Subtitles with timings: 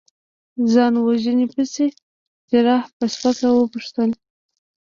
[0.71, 1.85] ځان وژنې پسې؟
[2.49, 4.09] جراح په سپکه وپوښتل.